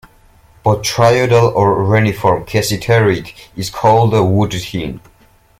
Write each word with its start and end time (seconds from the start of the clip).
Botryoidal 0.65 1.53
or 1.53 1.77
reniform 1.83 2.43
cassiterite 2.43 3.33
is 3.55 3.69
called 3.69 4.13
"wood 4.13 4.49
tin". 4.49 4.99